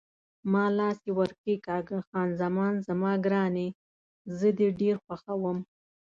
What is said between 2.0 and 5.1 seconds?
خان زمان زما ګرانې، زه دې ډېر